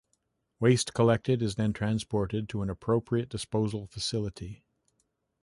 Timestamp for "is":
1.43-1.57